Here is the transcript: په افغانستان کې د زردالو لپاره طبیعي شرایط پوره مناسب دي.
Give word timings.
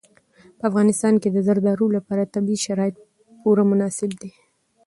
په 0.57 0.63
افغانستان 0.69 1.13
کې 1.21 1.29
د 1.31 1.37
زردالو 1.47 1.85
لپاره 1.97 2.31
طبیعي 2.33 2.59
شرایط 2.65 2.95
پوره 3.41 3.63
مناسب 3.71 4.09
دي. 4.21 4.31